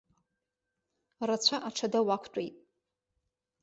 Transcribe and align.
Рацәа 1.27 1.57
аҽада 1.67 1.99
уақәтәеит! 2.07 2.55